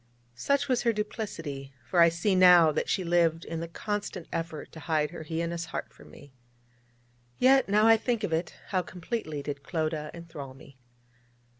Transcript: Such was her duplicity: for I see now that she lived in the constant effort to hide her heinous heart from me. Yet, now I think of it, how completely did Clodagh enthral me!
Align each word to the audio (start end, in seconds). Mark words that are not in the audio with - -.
Such 0.33 0.67
was 0.67 0.81
her 0.81 0.91
duplicity: 0.93 1.75
for 1.85 1.99
I 1.99 2.09
see 2.09 2.33
now 2.33 2.71
that 2.71 2.89
she 2.89 3.03
lived 3.03 3.45
in 3.45 3.59
the 3.59 3.67
constant 3.67 4.27
effort 4.33 4.71
to 4.71 4.79
hide 4.79 5.11
her 5.11 5.21
heinous 5.21 5.65
heart 5.65 5.93
from 5.93 6.09
me. 6.09 6.33
Yet, 7.37 7.69
now 7.69 7.85
I 7.85 7.97
think 7.97 8.23
of 8.23 8.33
it, 8.33 8.55
how 8.69 8.81
completely 8.81 9.43
did 9.43 9.61
Clodagh 9.61 10.09
enthral 10.15 10.55
me! 10.55 10.79